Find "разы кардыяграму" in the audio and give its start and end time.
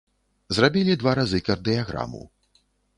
1.21-2.27